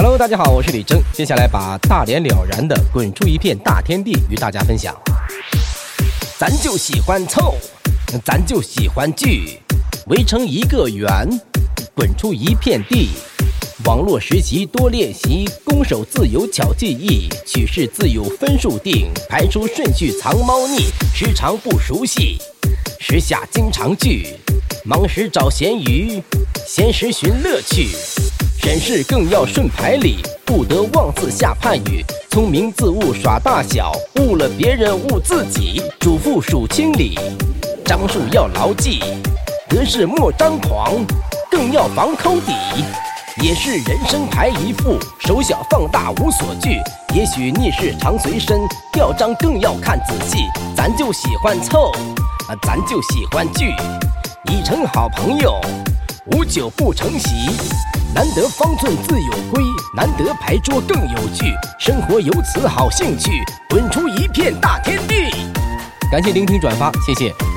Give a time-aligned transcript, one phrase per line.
[0.00, 4.96] Hello，大家好，我是李征，接下来把大连了然的“滚出一片大天地”与大家分享。
[6.38, 7.56] 咱就喜欢凑，
[8.24, 9.58] 咱就喜欢聚，
[10.06, 11.28] 围成一个圆，
[11.96, 13.08] 滚出一片地。
[13.86, 22.38] 网络实习多练习，攻守自有巧记忆，取势自有分数定，排除顺序藏猫腻，时常不熟悉，
[23.00, 24.28] 时下经常聚，
[24.84, 26.22] 忙时找咸鱼，
[26.64, 27.88] 闲时寻乐趣。
[28.60, 32.04] 审视更要顺牌理，不得妄自下判语。
[32.28, 35.80] 聪明自误耍大小，误了别人误自己。
[36.00, 37.18] 嘱咐数清理，
[37.84, 39.00] 张数要牢记。
[39.68, 40.92] 得势莫张狂，
[41.48, 42.52] 更要防抠底。
[43.40, 46.78] 也是人生牌一副，手小放大无所惧。
[47.14, 48.60] 也许逆势常随身，
[48.92, 50.38] 掉张更要看仔细。
[50.76, 51.92] 咱就喜欢凑，
[52.48, 53.72] 啊，咱就喜欢聚，
[54.50, 55.60] 已成好朋友，
[56.32, 57.50] 无酒不成席。
[58.14, 59.62] 难得方寸自有归，
[59.94, 61.44] 难得牌桌更有趣，
[61.78, 63.30] 生活由此好兴趣，
[63.68, 65.30] 滚出一片大天地。
[66.10, 67.47] 感谢聆听转发，谢谢。